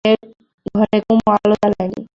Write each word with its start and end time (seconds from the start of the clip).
ঘরে 0.71 0.97
কুমু 1.05 1.27
আলো 1.35 1.55
জ্বালায় 1.61 1.89
নি। 1.93 2.01